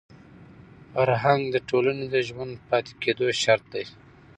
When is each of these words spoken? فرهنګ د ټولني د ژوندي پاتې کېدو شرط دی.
فرهنګ 0.91 1.43
د 1.51 1.57
ټولني 1.69 2.05
د 2.13 2.15
ژوندي 2.27 2.59
پاتې 2.69 2.93
کېدو 3.03 3.27
شرط 3.41 3.65
دی. 3.73 3.85